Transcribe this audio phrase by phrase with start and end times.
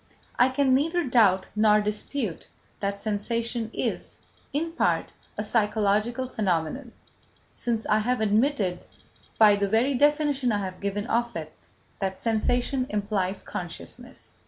[0.39, 2.47] I can neither doubt nor dispute
[2.79, 6.93] that sensation is, in part, a psychological phenomenon,
[7.53, 8.79] since I have admitted,
[9.37, 11.53] by the very definition I have given of it,
[11.99, 14.31] that sensation implies consciousness.